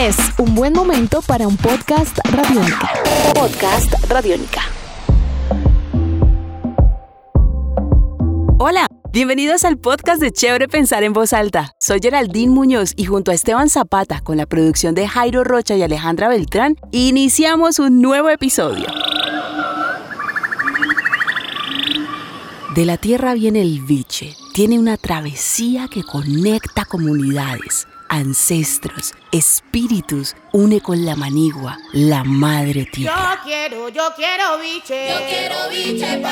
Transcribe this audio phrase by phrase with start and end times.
[0.00, 2.88] Es un buen momento para un podcast radiónica.
[3.34, 4.60] Podcast radiónica.
[8.60, 11.72] Hola, bienvenidos al podcast de Chévere Pensar en Voz Alta.
[11.80, 15.82] Soy Geraldine Muñoz y junto a Esteban Zapata, con la producción de Jairo Rocha y
[15.82, 18.86] Alejandra Beltrán, iniciamos un nuevo episodio.
[22.76, 24.36] De la tierra viene el biche.
[24.54, 33.36] Tiene una travesía que conecta comunidades, ancestros, espíritus, une con la manigua, la madre tierra.
[33.36, 35.08] Yo quiero, yo quiero biche.
[35.08, 36.24] Yo quiero biche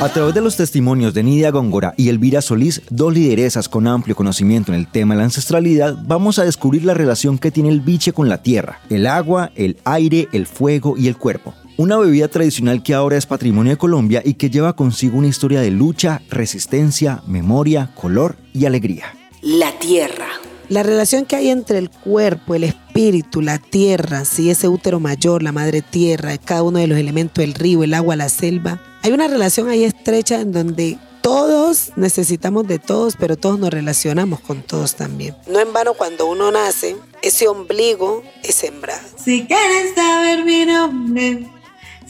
[0.00, 4.16] A través de los testimonios de Nidia Góngora y Elvira Solís, dos lideresas con amplio
[4.16, 7.80] conocimiento en el tema de la ancestralidad, vamos a descubrir la relación que tiene el
[7.80, 11.54] biche con la tierra, el agua, el aire, el fuego y el cuerpo.
[11.76, 15.60] Una bebida tradicional que ahora es patrimonio de Colombia y que lleva consigo una historia
[15.60, 19.06] de lucha, resistencia, memoria, color y alegría.
[19.40, 20.28] La tierra.
[20.72, 25.42] La relación que hay entre el cuerpo, el espíritu, la tierra, si ese útero mayor,
[25.42, 29.12] la madre tierra, cada uno de los elementos, el río, el agua, la selva, hay
[29.12, 34.62] una relación ahí estrecha en donde todos necesitamos de todos, pero todos nos relacionamos con
[34.62, 35.36] todos también.
[35.46, 39.06] No en vano cuando uno nace, ese ombligo es sembrado.
[39.22, 41.50] Si quieren saber mi nombre,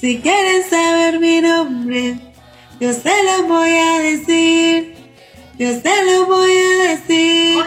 [0.00, 2.17] si quieren saber mi nombre,
[2.78, 5.02] yo se lo voy a decir,
[5.58, 7.64] yo se lo voy a decir.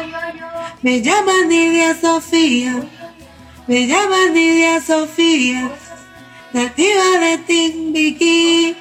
[0.81, 2.83] Me llaman Nidia Sofía,
[3.67, 5.71] me llaman Nidia Sofía,
[6.53, 8.75] nativa de Timbiquí,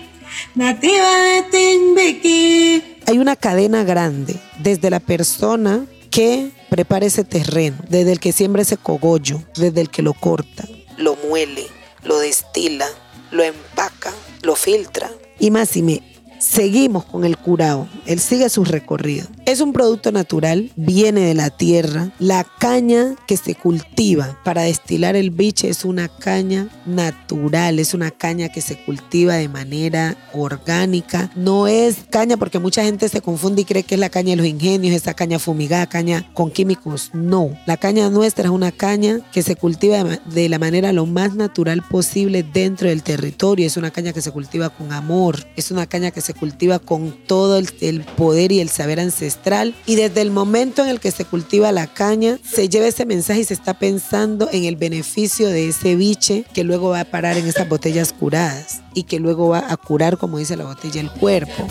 [0.55, 2.83] nativa de Timbiquí.
[3.07, 8.63] Hay una cadena grande desde la persona que prepara ese terreno, desde el que siembra
[8.63, 11.67] ese cogollo, desde el que lo corta, lo muele,
[12.03, 12.87] lo destila,
[13.31, 15.11] lo empaca, lo filtra.
[15.39, 16.03] Y más y me
[16.45, 17.89] seguimos con el curao.
[18.07, 19.27] Él sigue su recorrido.
[19.47, 22.13] Es un producto natural, viene de la tierra.
[22.19, 28.11] La caña que se cultiva para destilar el biche es una caña natural, es una
[28.11, 31.31] caña que se cultiva de manera orgánica.
[31.35, 34.37] No es caña porque mucha gente se confunde y cree que es la caña de
[34.37, 37.11] los ingenios, esa caña fumigada, caña con químicos.
[37.15, 41.35] No, la caña nuestra es una caña que se cultiva de la manera lo más
[41.35, 43.67] natural posible dentro del territorio.
[43.67, 47.13] Es una caña que se cultiva con amor, es una caña que se cultiva con
[47.27, 49.75] todo el, el poder y el saber ancestral.
[49.87, 53.41] Y desde el momento en el que se cultiva la caña, se lleva ese mensaje
[53.41, 57.37] y se está pensando en el beneficio de ese biche que luego va a parar
[57.37, 61.11] en esas botellas curadas y que luego va a curar, como dice la botella, el
[61.11, 61.67] cuerpo.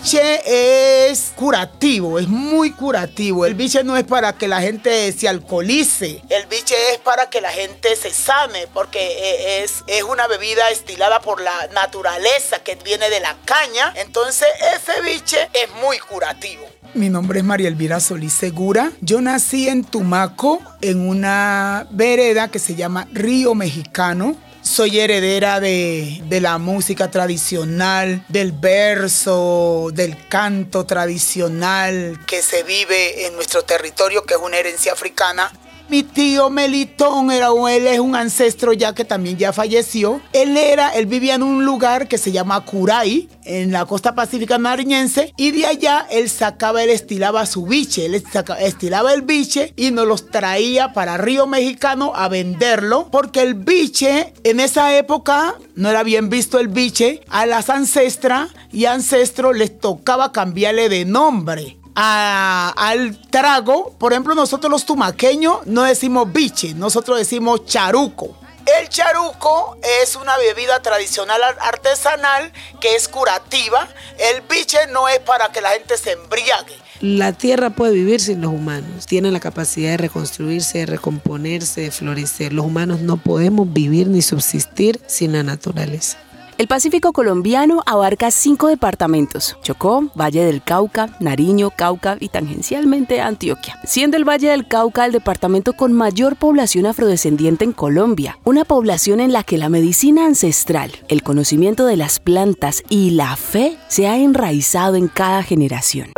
[0.00, 3.44] Biche es curativo, es muy curativo.
[3.44, 6.22] El biche no es para que la gente se alcoholice.
[6.30, 10.70] El biche es para que la gente se sane, porque eh, es, es una bebida
[10.70, 13.92] estilada por la naturaleza que viene de la caña.
[13.96, 16.62] Entonces ese biche es muy curativo.
[16.94, 18.92] Mi nombre es María Elvira Solís Segura.
[19.02, 24.34] Yo nací en Tumaco, en una vereda que se llama Río Mexicano.
[24.70, 33.26] Soy heredera de, de la música tradicional, del verso, del canto tradicional que se vive
[33.26, 35.50] en nuestro territorio, que es una herencia africana.
[35.90, 40.20] Mi tío Melitón era él es un ancestro ya que también ya falleció.
[40.32, 44.56] Él era, él vivía en un lugar que se llama Curay, en la costa pacífica
[44.56, 49.72] nariñense, y de allá él sacaba, él estilaba su biche, él saca- estilaba el biche
[49.76, 55.56] y nos los traía para Río Mexicano a venderlo, porque el biche en esa época
[55.74, 61.04] no era bien visto el biche, a las ancestras y ancestros les tocaba cambiarle de
[61.04, 68.36] nombre a- al trago, por ejemplo, nosotros los tumaqueños no decimos biche, nosotros decimos charuco.
[68.80, 73.86] El charuco es una bebida tradicional ar- artesanal que es curativa.
[74.18, 76.74] El biche no es para que la gente se embriague.
[77.00, 79.06] La tierra puede vivir sin los humanos.
[79.06, 82.52] Tiene la capacidad de reconstruirse, de recomponerse, de florecer.
[82.52, 86.18] Los humanos no podemos vivir ni subsistir sin la naturaleza.
[86.60, 93.80] El Pacífico colombiano abarca cinco departamentos: Chocó, Valle del Cauca, Nariño, Cauca y tangencialmente Antioquia,
[93.84, 99.20] siendo el Valle del Cauca el departamento con mayor población afrodescendiente en Colombia, una población
[99.20, 104.06] en la que la medicina ancestral, el conocimiento de las plantas y la fe se
[104.06, 106.12] ha enraizado en cada generación.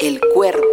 [0.00, 0.66] El cuerpo.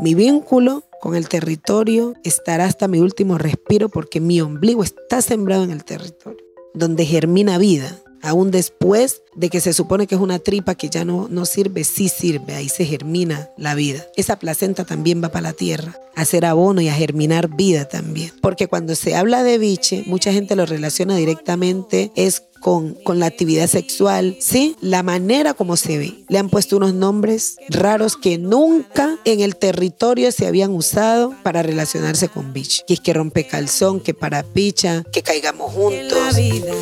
[0.00, 5.64] Mi vínculo con el territorio estará hasta mi último respiro porque mi ombligo está sembrado
[5.64, 7.98] en el territorio, donde germina vida.
[8.22, 11.84] Aún después de que se supone que es una tripa que ya no, no sirve,
[11.84, 14.04] sí sirve, ahí se germina la vida.
[14.16, 18.32] Esa placenta también va para la tierra, a hacer abono y a germinar vida también.
[18.42, 23.26] Porque cuando se habla de biche, mucha gente lo relaciona directamente, es con, con, la
[23.26, 24.74] actividad sexual, ¿sí?
[24.80, 26.24] La manera como se ve.
[26.28, 31.62] Le han puesto unos nombres raros que nunca en el territorio se habían usado para
[31.62, 32.82] relacionarse con biche.
[32.88, 36.18] Que es que rompe calzón, que para picha, que caigamos juntos.
[36.18, 36.74] La vida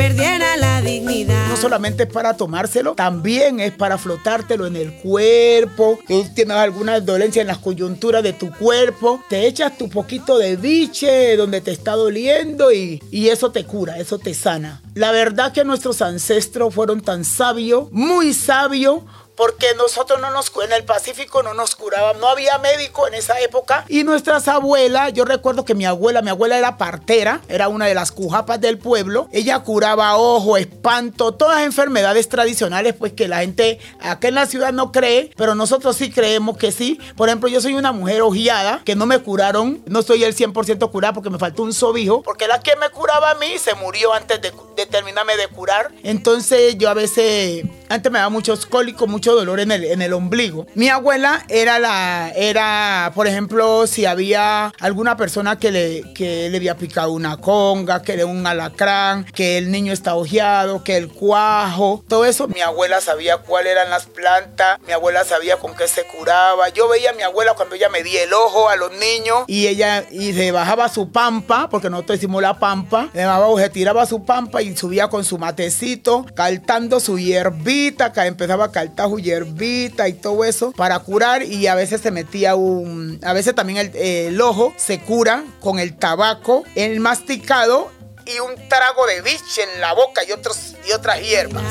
[0.00, 1.46] perdiera la dignidad.
[1.48, 5.98] No solamente es para tomárselo, también es para flotártelo en el cuerpo.
[6.08, 10.56] Si tienes alguna dolencia en las coyunturas de tu cuerpo, te echas tu poquito de
[10.56, 14.80] biche donde te está doliendo y, y eso te cura, eso te sana.
[14.94, 19.02] La verdad que nuestros ancestros fueron tan sabios, muy sabios,
[19.40, 23.40] porque nosotros no nos en el Pacífico no nos curaban, no había médico en esa
[23.40, 27.86] época y nuestras abuelas, yo recuerdo que mi abuela, mi abuela era partera, era una
[27.86, 33.38] de las cujapas del pueblo, ella curaba ojo, espanto, todas enfermedades tradicionales pues que la
[33.38, 37.00] gente acá en la ciudad no cree, pero nosotros sí creemos que sí.
[37.16, 40.90] Por ejemplo, yo soy una mujer ojiada que no me curaron, no soy el 100%
[40.90, 44.12] curada porque me faltó un sobijo, porque la que me curaba a mí se murió
[44.12, 45.92] antes de, de terminarme de curar.
[46.02, 50.12] Entonces yo a veces, antes me daba muchos cólicos, mucho dolor en el, en el
[50.12, 50.66] ombligo.
[50.74, 56.56] Mi abuela era la, era, por ejemplo, si había alguna persona que le, que le
[56.56, 61.08] había picado una conga, que le un alacrán, que el niño está ojeado, que el
[61.08, 65.88] cuajo, todo eso, mi abuela sabía cuáles eran las plantas, mi abuela sabía con qué
[65.88, 66.68] se curaba.
[66.70, 69.66] Yo veía a mi abuela cuando ella me di el ojo a los niños y
[69.66, 74.06] ella y se bajaba su pampa, porque nosotros hicimos la pampa, le bajaba, se tiraba
[74.06, 80.08] su pampa y subía con su matecito, caltando su hierbita, que empezaba a caltar hierbita
[80.08, 83.96] y todo eso para curar y a veces se metía un, a veces también el,
[83.96, 87.90] el ojo se cura con el tabaco, el masticado
[88.26, 91.62] y un trago de biche en la boca y, otros, y otras hierbas.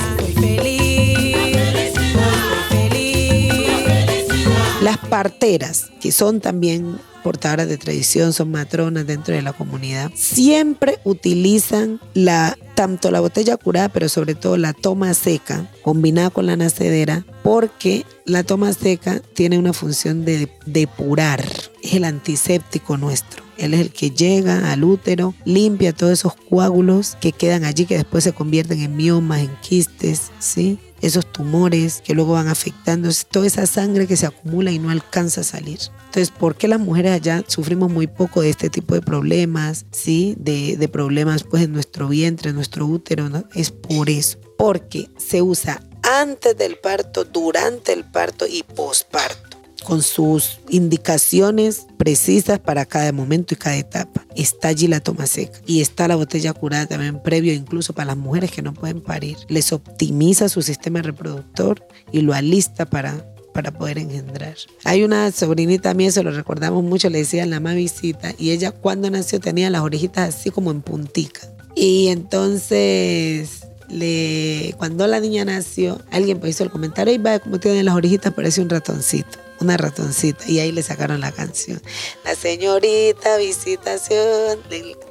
[4.81, 10.99] Las parteras, que son también portadoras de tradición, son matronas dentro de la comunidad, siempre
[11.03, 16.55] utilizan la tanto la botella curada, pero sobre todo la toma seca, combinada con la
[16.55, 21.43] nacedera, porque la toma seca tiene una función de depurar,
[21.83, 23.43] es el antiséptico nuestro.
[23.57, 27.97] Él es el que llega al útero, limpia todos esos coágulos que quedan allí, que
[27.97, 30.79] después se convierten en miomas, en quistes, ¿sí?
[31.01, 35.41] Esos tumores que luego van afectando, toda esa sangre que se acumula y no alcanza
[35.41, 35.79] a salir.
[36.05, 39.85] Entonces, ¿por qué las mujeres allá sufrimos muy poco de este tipo de problemas?
[39.91, 40.35] ¿Sí?
[40.37, 43.43] De, de problemas pues en nuestro vientre, en nuestro útero, ¿no?
[43.53, 44.37] Es por eso.
[44.57, 49.48] Porque se usa antes del parto, durante el parto y posparto
[49.83, 54.25] con sus indicaciones precisas para cada momento y cada etapa.
[54.35, 58.17] Está allí la toma seca y está la botella curada también previo incluso para las
[58.17, 59.37] mujeres que no pueden parir.
[59.47, 64.55] Les optimiza su sistema reproductor y lo alista para para poder engendrar.
[64.85, 68.71] Hay una sobrinita mía, se lo recordamos mucho, le decían la más visita, y ella
[68.71, 71.41] cuando nació tenía las orejitas así como en puntica.
[71.75, 77.59] Y entonces le, cuando la niña nació, alguien pues hizo el comentario, y va como
[77.59, 81.81] tiene las orejitas, parece un ratoncito una ratoncita y ahí le sacaron la canción.
[82.23, 84.59] La señorita visitación,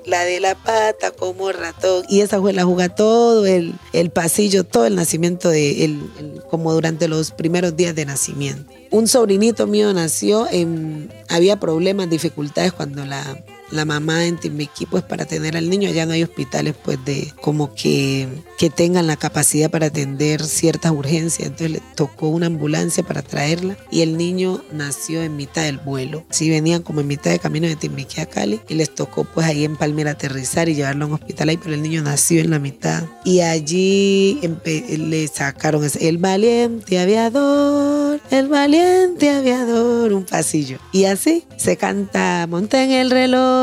[0.06, 2.04] la de la pata como ratón.
[2.08, 6.42] Y esa fue la juga todo el, el pasillo, todo el nacimiento de el, el,
[6.50, 8.72] como durante los primeros días de nacimiento.
[8.90, 15.02] Un sobrinito mío nació en, había problemas, dificultades cuando la la mamá en Timbiquí, pues
[15.02, 15.88] para tener al niño.
[15.88, 18.28] Allá no hay hospitales, pues de como que,
[18.58, 21.48] que tengan la capacidad para atender ciertas urgencias.
[21.48, 26.24] Entonces le tocó una ambulancia para traerla y el niño nació en mitad del vuelo.
[26.30, 29.46] Sí, venían como en mitad de camino de Timbiquí a Cali y les tocó pues
[29.46, 32.50] ahí en Palmira aterrizar y llevarlo a un hospital ahí, pero el niño nació en
[32.50, 33.04] la mitad.
[33.24, 40.78] Y allí le sacaron el valiente aviador, el valiente aviador, un pasillo.
[40.92, 43.57] Y así se canta, monta en el reloj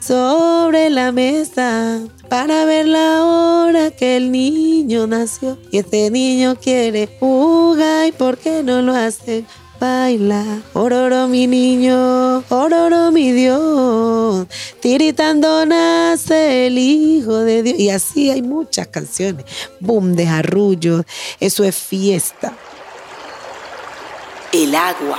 [0.00, 5.58] sobre la mesa para ver la hora que el niño nació.
[5.70, 9.44] Y este niño quiere jugar y por qué no lo hace
[9.82, 10.62] baila.
[10.74, 14.46] Ororo mi niño, ororo mi Dios.
[14.80, 17.78] Tiritando nace el Hijo de Dios.
[17.78, 19.44] Y así hay muchas canciones.
[19.80, 21.04] Boom de arrullo.
[21.40, 22.52] Eso es fiesta.
[24.52, 25.18] El agua.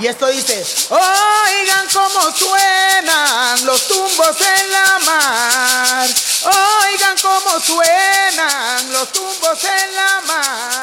[0.00, 6.08] Y esto dice, oigan cómo suenan los tumbos en la mar.
[6.44, 10.77] Oigan cómo suenan los tumbos en la mar.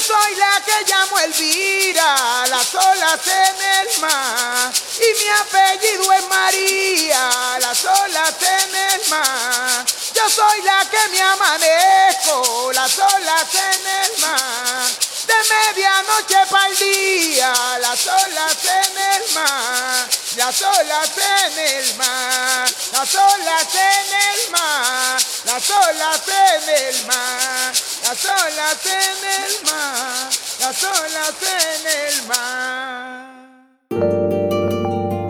[0.00, 4.72] Soy la que llamo Elvira, las olas en el mar.
[4.96, 9.84] Y mi apellido es María, las olas en el mar.
[10.14, 14.86] Yo soy la que me amanezco, las olas en el mar.
[15.26, 22.70] De medianoche para el día, las olas en el mar, las olas en el mar,
[22.92, 27.72] las olas en el mar, las olas en el mar,
[28.08, 33.36] las olas en el mar, las olas en el mar.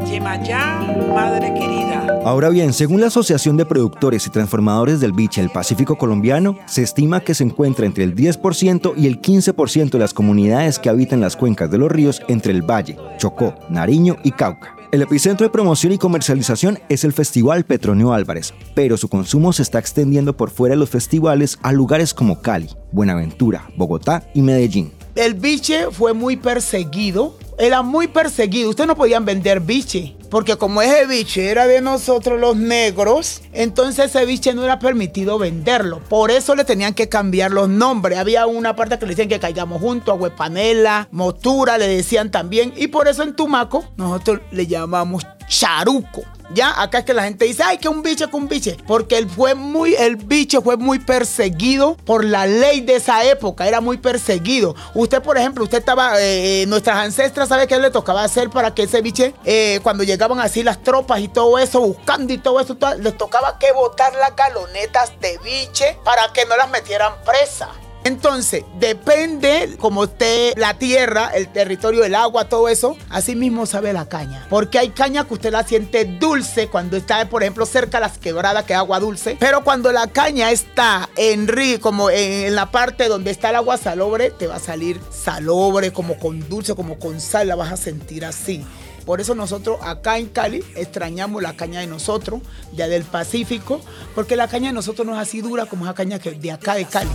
[0.07, 0.65] Yemayá,
[1.13, 2.21] madre querida.
[2.25, 6.85] Ahora bien, según la Asociación de Productores y Transformadores del Biche del Pacífico Colombiano, se
[6.85, 11.21] estima que se encuentra entre el 10% y el 15% de las comunidades que habitan
[11.21, 14.78] las cuencas de los ríos entre el Valle, Chocó, Nariño y Cauca.
[14.91, 19.61] El epicentro de promoción y comercialización es el Festival Petronio Álvarez, pero su consumo se
[19.61, 24.91] está extendiendo por fuera de los festivales a lugares como Cali, Buenaventura, Bogotá y Medellín.
[25.15, 28.71] El biche fue muy perseguido, era muy perseguido.
[28.71, 34.15] Ustedes no podían vender biche, porque como ese biche era de nosotros los negros, entonces
[34.15, 36.01] ese no era permitido venderlo.
[36.09, 38.19] Por eso le tenían que cambiar los nombres.
[38.19, 42.73] Había una parte que le decían que caigamos juntos, Huepanela, Motura, le decían también.
[42.77, 46.23] Y por eso en Tumaco nosotros le llamamos charuco.
[46.51, 48.79] Ya, acá es que la gente dice, ay, que un biche, que un biche.
[48.87, 53.69] Porque él fue muy, el biche fue muy perseguido por la ley de esa época,
[53.69, 54.75] era muy perseguido.
[54.95, 58.85] Usted, por ejemplo, usted estaba, eh, nuestras ancestras, ¿sabe qué le tocaba hacer para que
[58.85, 62.77] ese biche, eh, cuando llegaban así las tropas y todo eso, buscando y todo eso,
[62.77, 67.69] todo- les tocaba que botar las galonetas de biche para que no las metieran presa.
[68.09, 73.93] Entonces, depende como esté la tierra, el territorio, el agua, todo eso, así mismo sabe
[73.93, 74.47] la caña.
[74.49, 78.17] Porque hay caña que usted la siente dulce cuando está, por ejemplo, cerca de las
[78.17, 79.37] quebradas, que es agua dulce.
[79.39, 83.57] Pero cuando la caña está en río, como en, en la parte donde está el
[83.57, 87.73] agua salobre, te va a salir salobre, como con dulce, como con sal, la vas
[87.73, 88.65] a sentir así.
[89.09, 92.43] Por eso nosotros acá en Cali extrañamos la caña de nosotros,
[92.77, 93.81] ya del Pacífico,
[94.15, 96.85] porque la caña de nosotros no es así dura como esa caña de acá de
[96.85, 97.09] Cali.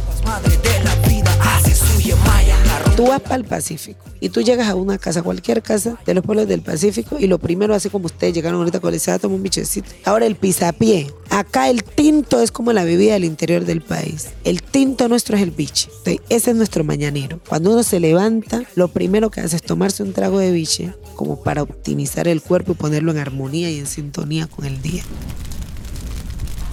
[2.95, 6.23] Tú vas para el Pacífico y tú llegas a una casa, cualquier casa de los
[6.23, 9.43] pueblos del Pacífico, y lo primero, así como ustedes llegaron ahorita con el tomar un
[9.43, 9.89] bichecito.
[10.05, 11.13] Ahora el pisapié.
[11.29, 14.29] Acá el tinto es como la bebida del interior del país.
[14.43, 15.89] El tinto nuestro es el biche.
[15.89, 17.39] Entonces, ese es nuestro mañanero.
[17.47, 21.41] Cuando uno se levanta, lo primero que hace es tomarse un trago de biche, como
[21.41, 25.03] para optimizar el cuerpo y ponerlo en armonía y en sintonía con el día.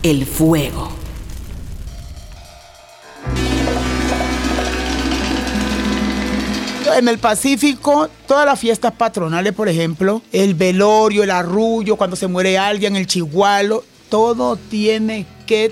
[0.03, 0.91] El fuego.
[6.97, 12.27] En el Pacífico, todas las fiestas patronales, por ejemplo, el velorio, el arrullo, cuando se
[12.27, 15.25] muere alguien, el chihualo, todo tiene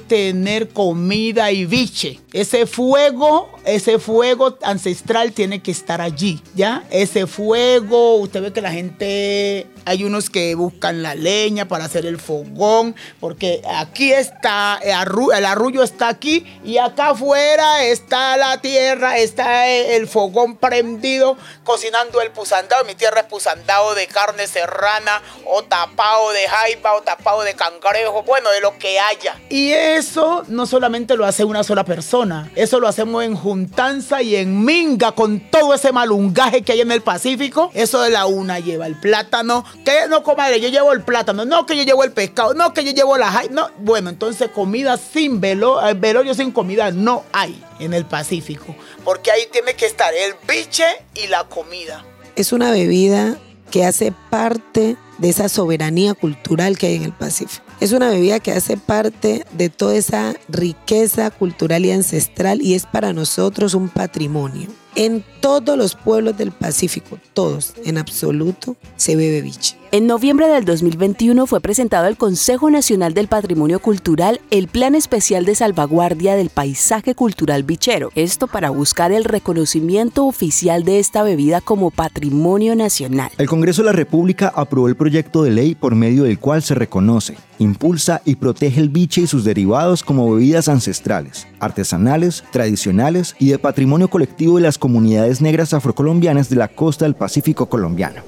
[0.09, 2.19] tener comida y biche.
[2.33, 6.85] Ese fuego, ese fuego ancestral tiene que estar allí, ¿ya?
[6.91, 12.07] Ese fuego, usted ve que la gente, hay unos que buscan la leña para hacer
[12.07, 19.19] el fogón, porque aquí está, el arrullo está aquí y acá afuera está la tierra,
[19.19, 22.85] está el fogón prendido, cocinando el pusandado.
[22.85, 28.23] Mi tierra es pusandado de carne serrana, o tapado de jaiba, o tapado de cangrejo,
[28.25, 29.41] bueno, de lo que haya.
[29.49, 34.37] Y eso no solamente lo hace una sola persona, eso lo hacemos en juntanza y
[34.37, 37.71] en minga con todo ese malungaje que hay en el Pacífico.
[37.75, 41.67] Eso de la una lleva el plátano, que no, comadre, yo llevo el plátano, no
[41.67, 43.71] que yo llevo el pescado, no que yo llevo la jaiba, no.
[43.79, 49.31] Bueno, entonces comida sin velo, eh, velorio sin comida no hay en el Pacífico, porque
[49.31, 52.05] ahí tiene que estar el biche y la comida.
[52.37, 53.37] Es una bebida
[53.71, 57.68] que hace parte de esa soberanía cultural que hay en el Pacífico.
[57.81, 62.87] Es una bebida que hace parte de toda esa riqueza cultural y ancestral y es
[62.87, 64.67] para nosotros un patrimonio.
[64.95, 69.77] En todos los pueblos del Pacífico, todos, en absoluto, se bebe biche.
[69.91, 75.47] En noviembre del 2021 fue presentado al Consejo Nacional del Patrimonio Cultural el Plan Especial
[75.47, 78.11] de Salvaguardia del Paisaje Cultural Bichero.
[78.15, 83.31] Esto para buscar el reconocimiento oficial de esta bebida como patrimonio nacional.
[83.39, 86.75] El Congreso de la República aprobó el proyecto de ley por medio del cual se
[86.75, 93.51] reconoce, impulsa y protege el biche y sus derivados como bebidas ancestrales, artesanales, tradicionales y
[93.51, 98.23] de patrimonio colectivo de las comunidades negras afrocolombianas de la costa del Pacífico colombiano.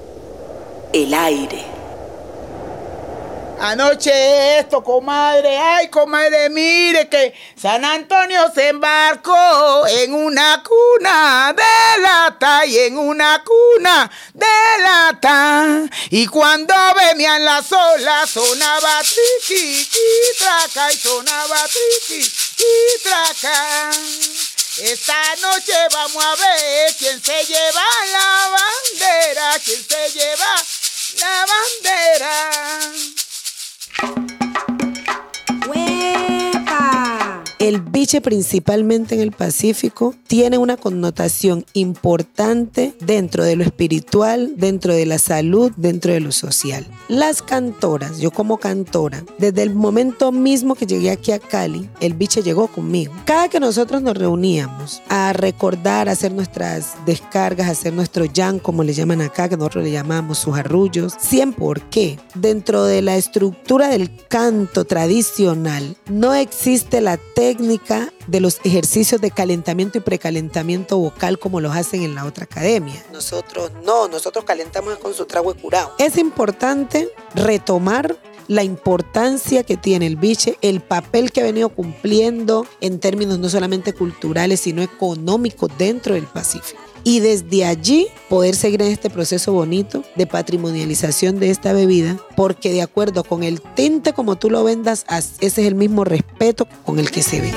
[0.93, 1.81] El aire.
[3.63, 12.01] Anoche esto, comadre, ay, comadre, mire que San Antonio se embarcó en una cuna de
[12.01, 15.83] lata y en una cuna de lata.
[16.09, 16.73] Y cuando
[17.07, 23.91] venían las olas sonaba triqui, y traca y sonaba triqui, y traca.
[24.77, 30.65] Esta noche vamos a ver quién se lleva la bandera, quién se lleva
[31.17, 32.91] la bandera.
[37.61, 44.95] El biche principalmente en el Pacífico tiene una connotación importante dentro de lo espiritual, dentro
[44.95, 46.87] de la salud, dentro de lo social.
[47.07, 52.15] Las cantoras, yo como cantora, desde el momento mismo que llegué aquí a Cali, el
[52.15, 53.13] biche llegó conmigo.
[53.25, 58.57] Cada que nosotros nos reuníamos a recordar, a hacer nuestras descargas, a hacer nuestro jam,
[58.57, 62.17] como le llaman acá, que nosotros le llamamos sus arrullos, siempre por qué.
[62.33, 67.50] Dentro de la estructura del canto tradicional no existe la técnica
[68.27, 73.03] de los ejercicios de calentamiento y precalentamiento vocal como los hacen en la otra academia.
[73.11, 75.93] Nosotros no, nosotros calentamos con su trago de curado.
[75.97, 78.15] Es importante retomar
[78.47, 83.49] la importancia que tiene el biche, el papel que ha venido cumpliendo en términos no
[83.49, 86.90] solamente culturales, sino económicos dentro del Pacífico.
[87.03, 92.71] Y desde allí poder seguir en este proceso bonito de patrimonialización de esta bebida, porque
[92.71, 96.67] de acuerdo con el tinte como tú lo vendas, as- ese es el mismo respeto
[96.85, 97.53] con el que se ve.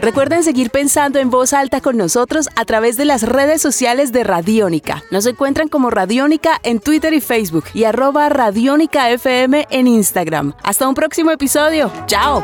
[0.00, 4.24] Recuerden seguir pensando en voz alta con nosotros a través de las redes sociales de
[4.24, 5.04] Radiónica.
[5.12, 10.54] Nos encuentran como Radiónica en Twitter y Facebook y arroba Radiónica FM en Instagram.
[10.64, 11.92] Hasta un próximo episodio.
[12.06, 12.42] ¡Chao!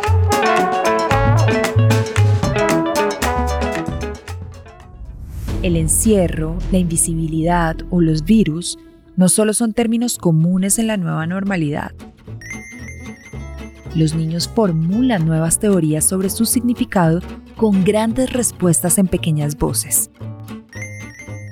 [5.62, 8.78] El encierro, la invisibilidad o los virus
[9.16, 11.90] no solo son términos comunes en la nueva normalidad.
[13.96, 17.18] Los niños formulan nuevas teorías sobre su significado
[17.56, 20.12] con grandes respuestas en pequeñas voces.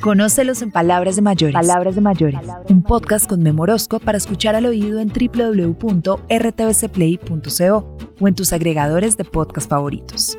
[0.00, 1.54] Conócelos en Palabras de Mayores.
[1.54, 2.38] Palabras de Mayores.
[2.70, 9.24] Un podcast con Memorosco para escuchar al oído en www.rtbcplay.co o en tus agregadores de
[9.24, 10.38] podcast favoritos.